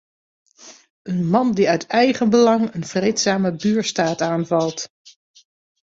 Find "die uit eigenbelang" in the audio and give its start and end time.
1.53-2.73